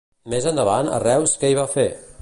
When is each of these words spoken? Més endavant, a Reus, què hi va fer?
Més 0.33 0.47
endavant, 0.51 0.89
a 0.95 0.99
Reus, 1.05 1.37
què 1.45 1.53
hi 1.53 1.61
va 1.63 1.71
fer? 1.79 1.89